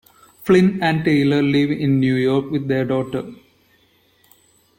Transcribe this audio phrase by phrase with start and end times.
[0.41, 3.35] Flynn and Taylor live in New York with their daughter.